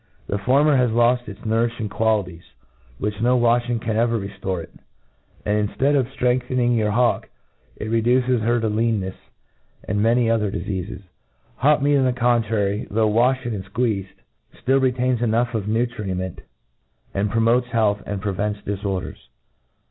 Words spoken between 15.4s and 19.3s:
of nutriment, and promotes healthy aiid prevents diforders.